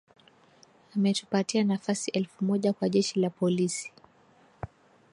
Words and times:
Ametupatia 0.95 1.63
nafasi 1.63 2.11
elfu 2.11 2.45
moja 2.45 2.73
kwa 2.73 2.89
Jeshi 2.89 3.19
la 3.19 3.29
Polisi 3.29 3.93